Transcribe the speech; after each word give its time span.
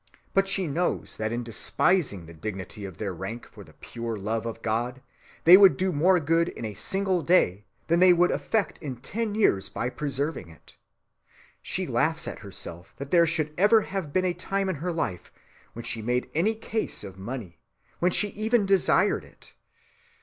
But 0.33 0.47
she 0.47 0.65
knows 0.65 1.17
that 1.17 1.31
in 1.31 1.43
despising 1.43 2.25
the 2.25 2.33
dignity 2.33 2.85
of 2.85 2.97
their 2.97 3.13
rank 3.13 3.45
for 3.45 3.63
the 3.63 3.73
pure 3.75 4.17
love 4.17 4.47
of 4.47 4.63
God 4.63 4.99
they 5.43 5.55
would 5.55 5.77
do 5.77 5.91
more 5.93 6.19
good 6.19 6.49
in 6.49 6.65
a 6.65 6.73
single 6.73 7.21
day 7.21 7.65
than 7.85 7.99
they 7.99 8.11
would 8.11 8.31
effect 8.31 8.79
in 8.81 8.95
ten 8.95 9.35
years 9.35 9.69
by 9.69 9.91
preserving 9.91 10.49
it.... 10.49 10.75
She 11.61 11.85
laughs 11.85 12.27
at 12.27 12.39
herself 12.39 12.95
that 12.97 13.11
there 13.11 13.27
should 13.27 13.53
ever 13.59 13.81
have 13.81 14.11
been 14.11 14.25
a 14.25 14.33
time 14.33 14.69
in 14.69 14.77
her 14.77 14.91
life 14.91 15.31
when 15.73 15.85
she 15.85 16.01
made 16.01 16.31
any 16.33 16.55
case 16.55 17.03
of 17.03 17.19
money, 17.19 17.59
when 17.99 18.09
she 18.11 18.33
ever 18.47 18.57
desired 18.57 19.23
it.... 19.23 19.53